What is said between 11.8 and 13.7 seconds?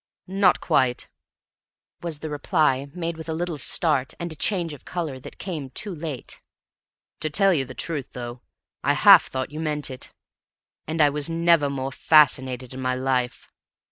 fascinated in my life.